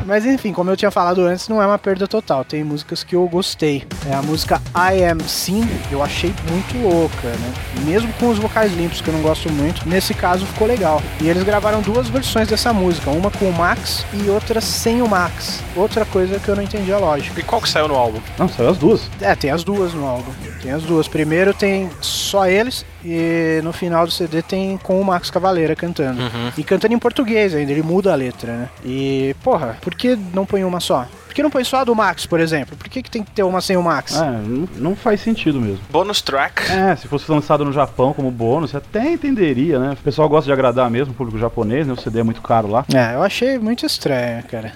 [0.06, 2.44] Mas enfim, como eu tinha falado antes, não é uma perda total.
[2.44, 3.84] Tem músicas que eu gostei.
[4.10, 7.54] É a música I Am Sim, eu achei muito louca, né?
[7.86, 11.02] Mesmo com os vocais limpos, que eu não gosto muito, nesse caso ficou legal.
[11.20, 15.08] E eles gravaram duas versões dessa música, uma com o Max e outra sem o
[15.08, 15.62] Max.
[15.76, 17.40] Outra coisa que eu não entendi a lógica.
[17.40, 18.20] E qual que saiu no álbum?
[18.38, 19.10] Não, saiu as duas.
[19.20, 20.32] É, tem as duas no álbum.
[20.62, 21.08] Tem as duas.
[21.08, 26.22] Primeiro tem só eles e no final do CD tem com o Max Cavaleira cantando.
[26.22, 26.52] Uhum.
[26.58, 28.70] E cantando em português ainda, ele muda a letra, né?
[28.86, 31.06] E, porra, por que não põe uma só?
[31.28, 32.76] Por que não põe só a do Max, por exemplo?
[32.76, 34.20] Por que, que tem que ter uma sem o Max?
[34.20, 35.80] É, não, não faz sentido mesmo.
[35.92, 36.70] Bônus track.
[36.72, 39.94] É, se fosse lançado no Japão como bônus, até entenderia, né?
[39.94, 41.94] O pessoal gosta de agradar mesmo o público japonês, né?
[41.94, 42.84] O CD é muito caro lá.
[42.94, 44.74] É, eu achei muito estranho, cara.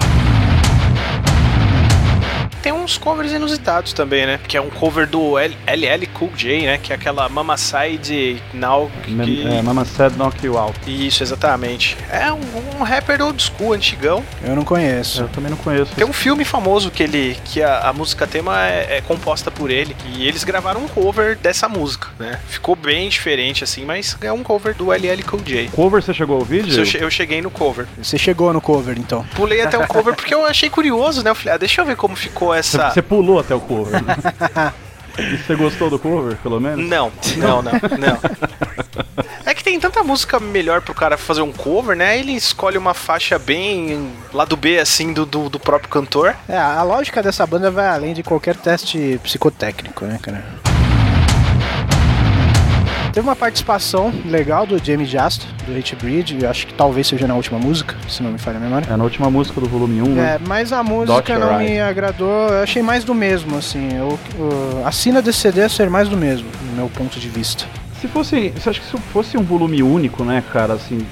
[2.66, 4.40] Tem uns covers inusitados também, né?
[4.48, 6.80] Que é um cover do LL Cool J, né?
[6.80, 8.90] Que é aquela Mama Side Now.
[9.04, 9.46] Que...
[9.46, 10.80] É, Mama Said Knock You Out.
[10.88, 11.96] Isso, exatamente.
[12.10, 12.40] É um,
[12.80, 14.24] um rapper old school, antigão.
[14.44, 15.22] Eu não conheço.
[15.22, 15.94] Eu também não conheço.
[15.94, 19.70] Tem um filme famoso que ele que a, a música tema é, é, composta por
[19.70, 22.40] ele e eles gravaram um cover dessa música, né?
[22.48, 25.70] Ficou bem diferente assim, mas é um cover do LL Cool J.
[25.70, 26.84] Cover você chegou ao vídeo?
[26.84, 27.86] Eu, eu cheguei no cover.
[28.02, 29.24] Você chegou no cover então?
[29.36, 31.30] Pulei até o cover porque eu achei curioso, né?
[31.30, 32.90] Eu falei, ah, deixa eu ver como ficou essa.
[32.90, 34.04] Você pulou até o cover.
[34.04, 34.16] Né?
[35.18, 36.88] e você gostou do cover, pelo menos?
[36.90, 38.20] Não, não, não, não.
[39.46, 42.18] É que tem tanta música melhor pro cara fazer um cover, né?
[42.18, 46.36] Ele escolhe uma faixa bem lá do B, assim, do, do, do próprio cantor.
[46.50, 50.44] É, a lógica dessa banda vai além de qualquer teste psicotécnico, né, cara?
[53.16, 57.34] Teve uma participação legal do Jamie Jast, do Hate Breed, acho que talvez seja na
[57.34, 58.86] última música, se não me falha a memória.
[58.92, 60.36] É na última música do volume 1, né?
[60.36, 63.88] É, mas a música não me agradou, eu achei mais do mesmo, assim.
[63.96, 67.30] Eu, eu, a cena desse CD é ser mais do mesmo, no meu ponto de
[67.30, 67.64] vista.
[68.06, 68.50] Se fosse.
[68.50, 71.06] Você acha que se fosse um volume único, né, cara, assim.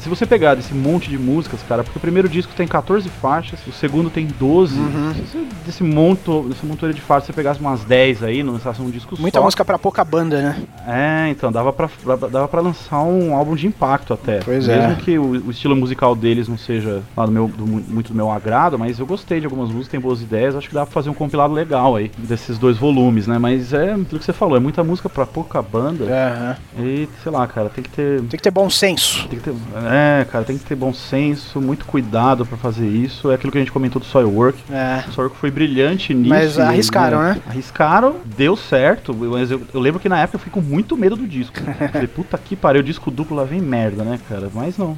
[0.00, 3.60] se você pegar desse monte de músicas, cara, porque o primeiro disco tem 14 faixas,
[3.66, 4.78] o segundo tem 12.
[4.78, 5.14] Uhum.
[5.14, 8.80] Se você, desse monto, desse montoeiro de faixas, você pegasse umas 10 aí, não lançasse
[8.80, 9.44] um disco Muita só.
[9.44, 10.62] música pra pouca banda, né?
[10.86, 11.88] É, então, dava pra,
[12.30, 14.40] dava pra lançar um álbum de impacto até.
[14.40, 14.86] Pois Mesmo é.
[14.88, 18.14] Mesmo que o, o, estilo musical deles não seja lá do meu, do, muito do
[18.14, 20.92] meu agrado, mas eu gostei de algumas músicas, tem boas ideias, acho que dá pra
[20.92, 23.38] fazer um compilado legal aí, desses dois volumes, né?
[23.38, 26.06] Mas é aquilo que você falou, é muita música pra pouca banda.
[26.38, 26.84] Uhum.
[26.84, 28.20] E sei lá, cara, tem que ter.
[28.20, 29.26] Tem que ter bom senso.
[29.28, 29.54] Tem que ter,
[29.90, 33.30] é, cara, tem que ter bom senso, muito cuidado para fazer isso.
[33.30, 34.58] É aquilo que a gente comentou do Soilwork.
[34.70, 35.04] É.
[35.08, 36.28] O Soilwork foi brilhante nisso.
[36.28, 37.34] Mas arriscaram, né?
[37.34, 37.42] né?
[37.46, 39.14] Arriscaram, deu certo.
[39.14, 41.56] Mas eu, eu, lembro que na época eu fiquei com muito medo do disco.
[41.92, 44.48] Falei, puta que pariu, o disco duplo lá vem merda, né, cara?
[44.52, 44.96] Mas não.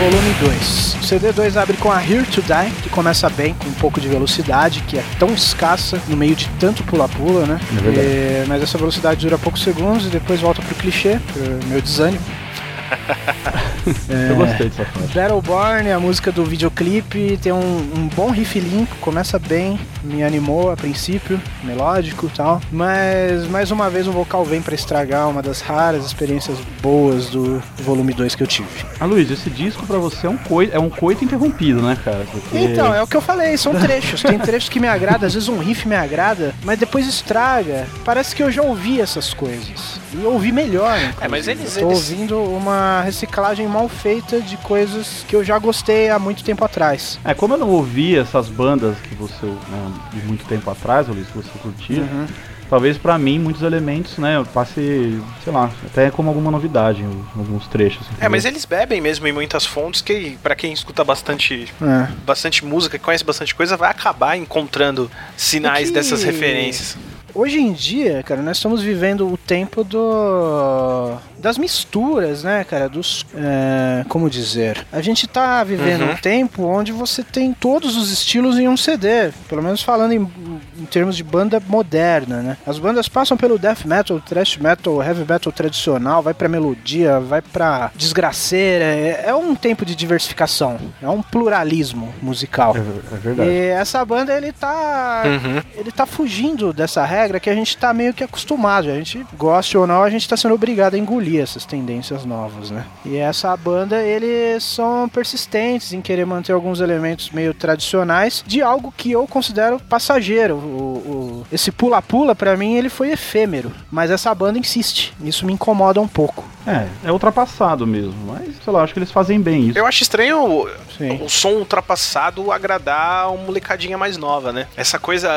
[0.00, 0.96] Volume 2.
[0.98, 4.00] O CD 2 abre com a Here to Die, que começa bem, com um pouco
[4.00, 7.60] de velocidade, que é tão escassa no meio de tanto pula-pula, né?
[7.84, 11.82] É e, mas essa velocidade dura poucos segundos e depois volta pro clichê, pro meu
[11.82, 12.24] desânimo.
[14.08, 15.14] é, eu gostei dessa faixa.
[15.14, 20.70] Battleborn, a música do videoclipe, tem um, um, bom riff limpo, começa bem, me animou
[20.70, 22.60] a princípio, melódico e tal.
[22.70, 27.62] Mas mais uma vez o vocal vem para estragar uma das raras experiências boas do
[27.78, 28.68] volume 2 que eu tive.
[28.98, 32.24] Ah, Luiz, esse disco para você é um coito, é um coito interrompido, né, cara?
[32.30, 32.58] Porque...
[32.58, 34.22] Então, é o que eu falei, são trechos.
[34.22, 37.86] tem trechos que me agradam, às vezes um riff me agrada, mas depois estraga.
[38.04, 40.00] Parece que eu já ouvi essas coisas.
[40.12, 40.96] E ouvi melhor.
[40.96, 41.24] Inclusive.
[41.24, 41.76] É, mas eles.
[41.76, 46.44] Eu tô ouvindo uma reciclagem mal feita de coisas que eu já gostei há muito
[46.44, 47.18] tempo atrás.
[47.24, 51.26] É, como eu não ouvi essas bandas que você, né, de muito tempo atrás, Luiz,
[51.28, 52.26] que você curtia, uhum.
[52.68, 57.24] talvez para mim muitos elementos, né, eu passe, sei lá, até como alguma novidade em
[57.38, 58.06] alguns trechos.
[58.06, 58.26] Entendeu?
[58.26, 62.12] É, mas eles bebem mesmo em muitas fontes que para quem escuta bastante é.
[62.26, 65.92] bastante música, conhece bastante coisa, vai acabar encontrando sinais é que...
[65.92, 66.96] dessas referências.
[67.34, 72.88] Hoje em dia, cara, nós estamos vivendo o tempo do das misturas, né, cara?
[72.88, 73.24] Dos.
[73.34, 74.86] É, como dizer?
[74.92, 76.12] A gente tá vivendo uhum.
[76.12, 79.32] um tempo onde você tem todos os estilos em um CD.
[79.48, 80.30] Pelo menos falando em,
[80.78, 82.56] em, termos de banda moderna, né?
[82.66, 87.40] As bandas passam pelo death metal, thrash metal, heavy metal tradicional, vai pra melodia, vai
[87.40, 88.84] pra desgraceira.
[88.84, 90.78] É, é um tempo de diversificação.
[91.02, 92.76] É um pluralismo musical.
[92.76, 92.80] É,
[93.14, 93.50] é verdade.
[93.50, 95.22] E essa banda, ele tá.
[95.24, 95.62] Uhum.
[95.74, 98.88] Ele tá fugindo dessa regra que a gente tá meio que acostumado.
[98.88, 102.70] A gente, goste ou não, a gente tá sendo obrigado a engolir essas tendências novas,
[102.70, 102.84] né?
[103.04, 108.92] E essa banda, eles são persistentes em querer manter alguns elementos meio tradicionais de algo
[108.96, 110.54] que eu considero passageiro.
[110.56, 115.14] O, o, esse pula-pula, para mim, ele foi efêmero, mas essa banda insiste.
[115.22, 116.44] Isso me incomoda um pouco.
[116.66, 119.78] É, é ultrapassado mesmo, mas sei lá, acho que eles fazem bem isso.
[119.78, 121.22] Eu acho estranho Sim.
[121.22, 124.66] o som ultrapassado agradar uma molecadinha mais nova, né?
[124.76, 125.28] Essa coisa.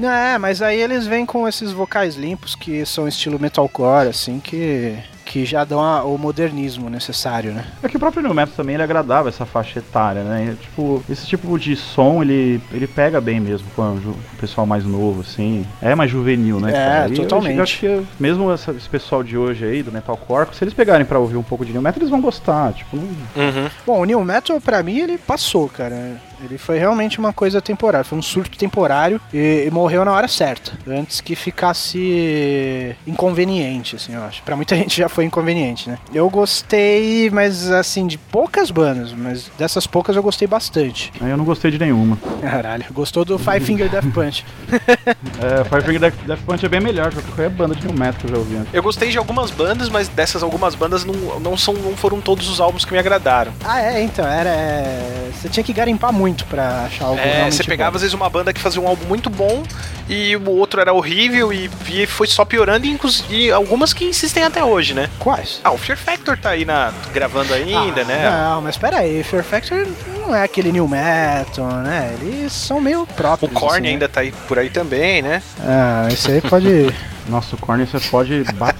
[0.00, 4.98] É, mas aí eles vêm com esses vocais limpos que são estilo metalcore, assim, que
[5.28, 7.66] que já dão a, o modernismo necessário, né?
[7.82, 10.56] É que o próprio New Metal também ele agradava essa faixa etária, né?
[10.58, 15.20] Tipo, esse tipo de som ele, ele pega bem mesmo com o pessoal mais novo,
[15.20, 15.66] assim.
[15.82, 16.70] É mais juvenil, né?
[16.70, 17.10] É, cara?
[17.10, 17.56] totalmente.
[17.58, 21.04] Eu acho que mesmo essa, esse pessoal de hoje aí, do Metalcore, se eles pegarem
[21.04, 22.96] pra ouvir um pouco de New Metal, eles vão gostar, tipo...
[22.96, 23.68] Uhum.
[23.86, 26.18] Bom, o New Metal, pra mim, ele passou, cara.
[26.42, 30.28] Ele foi realmente uma coisa temporária, foi um surto temporário e, e morreu na hora
[30.28, 34.42] certa, antes que ficasse inconveniente, assim, eu acho.
[34.42, 35.98] Pra muita gente já foi inconveniente, né?
[36.12, 41.12] Eu gostei, mas assim, de poucas bandas, mas dessas poucas eu gostei bastante.
[41.20, 42.18] Eu não gostei de nenhuma.
[42.40, 44.44] Caralho, gostou do Five Finger Death Punch.
[44.70, 48.14] é, Five Finger Death, Death Punch é bem melhor que qualquer banda de new metal
[48.20, 48.74] que eu já ouvi antes.
[48.74, 52.48] Eu gostei de algumas bandas, mas dessas algumas bandas não, não, são, não foram todos
[52.48, 53.52] os álbuns que me agradaram.
[53.64, 54.50] Ah, é, então, era.
[54.50, 55.30] É...
[55.34, 57.96] Você tinha que garimpar muito pra achar algo É, você pegava bom.
[57.96, 59.62] às vezes uma banda que fazia um álbum muito bom
[60.08, 62.98] e o outro era horrível e, e foi só piorando e,
[63.30, 65.10] e, algumas que insistem até hoje, né?
[65.18, 65.60] Quais?
[65.62, 68.30] Ah, o Fear Factor tá aí na, gravando ainda, ah, né?
[68.30, 69.86] Não, mas pera aí, Fear Factor
[70.26, 72.16] não é aquele new metal, né?
[72.20, 73.50] Eles são meio próprios.
[73.50, 74.12] O Korn assim, ainda né?
[74.12, 75.42] tá aí por aí também, né?
[75.60, 76.94] Ah, esse aí pode...
[77.28, 78.77] Nossa, o Korn você pode bater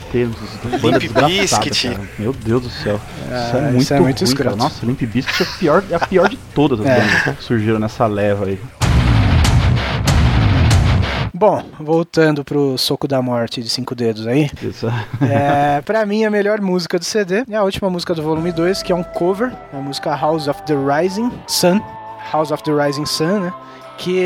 [0.99, 2.01] desgraçadas, cara.
[2.19, 3.01] Meu Deus do céu.
[3.31, 4.57] Ah, isso é muito, isso é muito ruim, cara.
[4.57, 7.01] Nossa, Limp Bizkit é, a pior, é a pior de todas as é.
[7.01, 8.59] bandas que surgiram nessa leva aí.
[11.39, 14.51] Bom, voltando pro Soco da Morte de Cinco Dedos aí.
[14.61, 14.89] Isso.
[15.23, 18.83] é, pra mim, a melhor música do CD é a última música do volume 2,
[18.83, 21.81] que é um cover, a música House of the Rising Sun.
[22.33, 23.53] House of the Rising Sun, né?
[23.99, 24.21] Que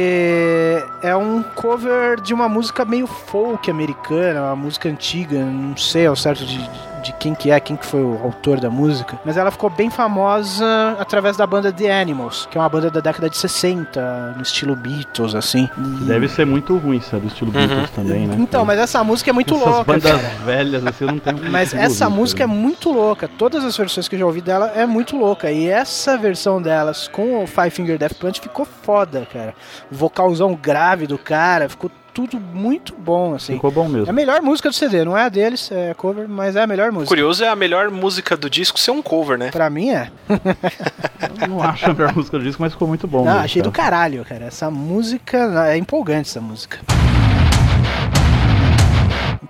[1.03, 6.15] é um cover de uma música meio folk americana, uma música antiga, não sei ao
[6.15, 6.59] certo de,
[7.03, 9.91] de quem que é, quem que foi o autor da música, mas ela ficou bem
[9.91, 14.43] famosa através da banda The Animals, que é uma banda da década de 60, no
[14.43, 15.69] estilo Beatles, assim.
[15.77, 17.67] Deve ser muito ruim, sabe, do estilo uhum.
[17.67, 18.37] Beatles também, né?
[18.39, 20.35] Então, mas essa música é muito Essas louca, bandas cara.
[20.45, 22.51] velhas, assim, eu não tenho Mas essa ouvir, música cara.
[22.51, 25.69] é muito louca, todas as versões que eu já ouvi dela é muito louca, e
[25.69, 29.55] essa versão delas com o Five Finger Death Punch ficou foda, cara.
[29.91, 33.55] O vocalzão grave do cara, ficou tudo muito bom, assim.
[33.55, 34.07] Ficou bom mesmo.
[34.07, 36.67] É a melhor música do CD, não é a deles, é cover, mas é a
[36.67, 37.09] melhor música.
[37.09, 39.51] Curioso é a melhor música do disco ser um cover, né?
[39.51, 40.11] Pra mim é.
[41.41, 43.25] Eu não acho a melhor música do disco, mas ficou muito bom.
[43.25, 43.71] Não, mesmo, achei cara.
[43.71, 44.45] do caralho, cara.
[44.45, 46.79] Essa música é empolgante, essa música.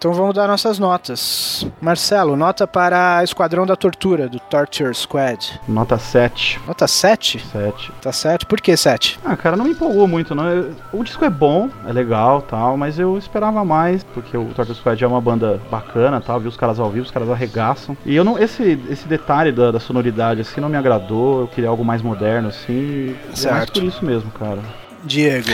[0.02, 1.64] Então vamos dar nossas notas.
[1.80, 5.60] Marcelo, nota para Esquadrão da Tortura, do Torture Squad.
[5.68, 6.60] Nota 7.
[6.66, 7.38] Nota 7?
[7.38, 7.92] 7.
[8.02, 8.44] Tá 7?
[8.44, 9.20] Por que 7?
[9.24, 10.48] Ah, cara, não me empolgou muito, não.
[10.48, 14.76] Eu- O disco é bom, é legal tal, mas eu esperava mais, porque o Torture
[14.76, 17.96] Squad é uma banda bacana tal, vi os caras ao vivo, os caras arregaçam.
[18.04, 18.36] E eu não.
[18.36, 22.48] Esse, esse detalhe da, da sonoridade assim não me agradou, eu queria algo mais moderno,
[22.48, 22.72] assim.
[22.72, 23.72] e É mais Certo.
[23.74, 24.58] por isso mesmo, cara.
[25.04, 25.48] Diego,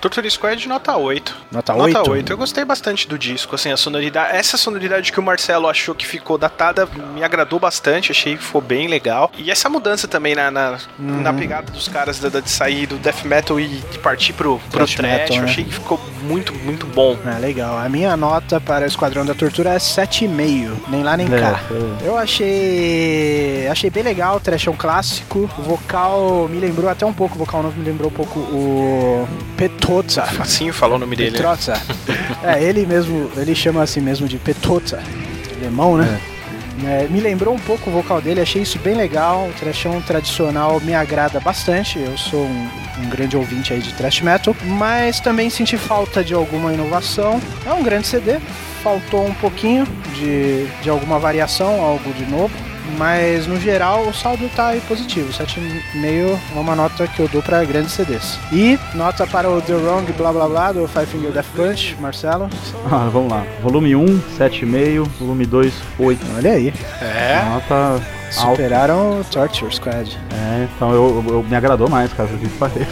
[0.00, 1.36] Torture Squad nota 8.
[1.50, 2.10] nota Nota 8?
[2.10, 2.32] 8.
[2.32, 4.36] Eu gostei bastante do disco, assim, a sonoridade.
[4.36, 8.60] Essa sonoridade que o Marcelo achou que ficou datada me agradou bastante, achei que ficou
[8.60, 9.30] bem legal.
[9.38, 11.22] E essa mudança também na, na, Uhum.
[11.22, 14.58] na pegada dos caras da, da- de sair do death metal e de partir pro,
[14.70, 15.48] pro trash, metal, eu né?
[15.50, 17.16] achei que ficou muito, muito bom.
[17.24, 17.78] Ah, legal.
[17.78, 20.76] A minha nota para Esquadrão da Tortura é 7,5.
[20.88, 21.60] Nem lá nem É, cá.
[22.02, 22.06] é.
[22.06, 23.66] Eu achei.
[23.70, 25.48] Achei bem legal, o trashão clássico.
[25.58, 28.89] O vocal me lembrou até um pouco, o vocal novo me lembrou um pouco o
[29.56, 30.22] Petotza.
[30.22, 31.30] Facinho falou o nome dele.
[31.30, 31.36] né?
[31.36, 31.74] Petrotza.
[32.42, 35.02] é, ele mesmo, ele chama assim mesmo de Petotza.
[35.60, 36.20] Alemão, né?
[36.84, 39.48] É, me lembrou um pouco o vocal dele, achei isso bem legal.
[39.48, 41.98] O trashão tradicional me agrada bastante.
[41.98, 42.68] Eu sou um,
[43.04, 47.40] um grande ouvinte aí de thrash metal, mas também senti falta de alguma inovação.
[47.66, 48.38] É um grande CD,
[48.82, 52.69] faltou um pouquinho de, de alguma variação, algo de novo.
[53.00, 55.32] Mas no geral o saldo tá aí positivo.
[55.32, 58.38] 7,5 é uma nota que eu dou pra grandes CDs.
[58.52, 62.50] E nota para o The Wrong blá blá blá do Five Finger Death Punch, Marcelo.
[62.92, 63.42] Ah, vamos lá.
[63.62, 64.04] Volume 1,
[64.38, 65.08] 7,5.
[65.18, 66.26] Volume 2, 8.
[66.36, 66.74] Olha aí.
[67.00, 67.42] É.
[67.48, 68.02] Nota.
[68.30, 70.16] Superaram o Torture Squad.
[70.32, 72.86] É, então eu, eu- me agradou mais, cara, por que pareça.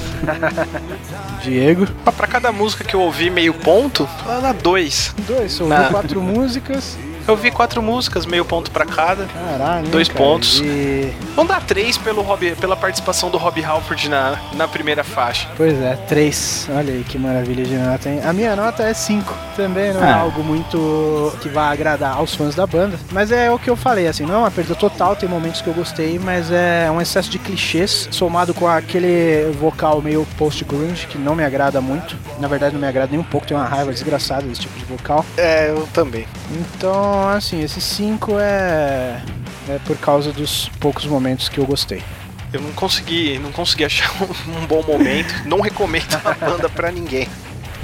[1.44, 1.86] Diego.
[2.04, 5.14] Ó, Pra cada música que eu ouvi meio ponto, ela dá dois.
[5.28, 5.88] Dois, ouviu Ah.
[5.92, 6.98] quatro músicas.
[7.28, 9.26] Eu vi quatro músicas, meio ponto pra cada.
[9.26, 9.86] Caralho.
[9.88, 10.18] Dois cara?
[10.18, 10.60] pontos.
[10.64, 11.12] E...
[11.36, 15.46] Vamos dar três pelo Rob, pela participação do Rob Halford na, na primeira faixa.
[15.54, 16.66] Pois é, três.
[16.74, 18.20] Olha aí que maravilha de nota, hein?
[18.24, 19.34] A minha nota é cinco.
[19.54, 20.12] Também não é, É.
[20.14, 22.98] algo muito que vai agradar aos fãs da banda.
[23.12, 25.68] Mas é o que eu falei, assim, não é uma perda total, tem momentos que
[25.68, 31.18] eu gostei, mas é um excesso de clichês, somado com aquele vocal meio post-grunge, que
[31.18, 32.16] não me agrada muito.
[32.40, 34.84] Na verdade, não me agrada nem um pouco, tem uma raiva desgraçada desse tipo de
[34.86, 35.24] vocal.
[35.36, 36.26] É, eu também.
[36.52, 39.22] Então, assim, esses cinco é,
[39.68, 42.02] é por causa dos poucos momentos que eu gostei.
[42.52, 45.34] Eu não consegui, não consegui achar um, um bom momento.
[45.46, 47.28] Não recomendo a banda pra ninguém.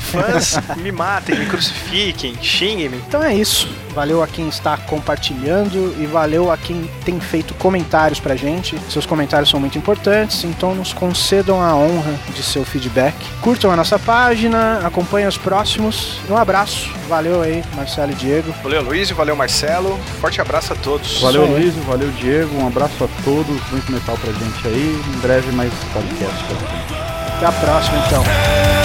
[0.05, 2.97] Fãs me matem, me crucifiquem, xinguem-me.
[3.09, 3.69] Então é isso.
[3.95, 8.77] Valeu a quem está compartilhando e valeu a quem tem feito comentários pra gente.
[8.91, 13.15] Seus comentários são muito importantes, então nos concedam a honra de seu feedback.
[13.41, 16.19] Curtam a nossa página, acompanhem os próximos.
[16.29, 16.91] Um abraço.
[17.09, 18.53] Valeu aí, Marcelo e Diego.
[18.63, 19.99] Valeu, Luiz, valeu, Marcelo.
[20.21, 21.21] Forte abraço a todos.
[21.21, 22.57] Valeu, Luiz, valeu, Diego.
[22.57, 23.71] Um abraço a todos.
[23.71, 25.01] Muito metal pra gente aí.
[25.15, 26.95] Em breve mais podcast pra gente.
[27.37, 28.84] Até a próxima, então.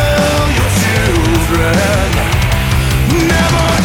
[1.49, 1.73] children.
[3.27, 3.78] Never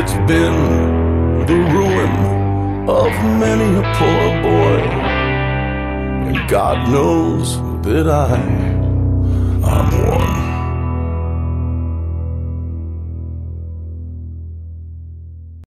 [0.00, 2.12] it's been the ruin
[2.88, 4.80] of many a poor boy.
[6.28, 8.69] And God knows that I.